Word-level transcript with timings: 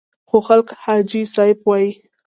خو 0.29 0.37
خلک 0.47 0.67
حاجي 0.83 1.21
صاحب 1.33 1.57
وایي. 1.67 1.89